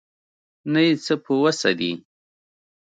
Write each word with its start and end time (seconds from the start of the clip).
نه 0.71 0.79
یې 0.85 0.93
څه 1.05 1.13
په 1.23 1.31
وسه 1.41 1.69
دي. 1.79 1.91